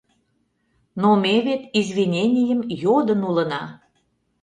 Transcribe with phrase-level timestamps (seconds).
[1.01, 3.63] Но ме вет извиненийым йодын улына.